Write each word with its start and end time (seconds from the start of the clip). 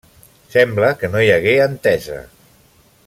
Sembla 0.53 0.89
que 1.03 1.09
no 1.15 1.21
hi 1.25 1.29
hagué 1.35 1.53
entesa. 1.67 2.19